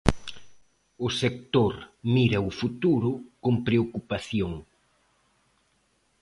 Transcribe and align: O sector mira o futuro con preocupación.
O 1.05 1.09
sector 1.21 1.73
mira 2.13 2.39
o 2.49 2.51
futuro 2.59 3.11
con 3.43 3.53
preocupación. 3.67 4.51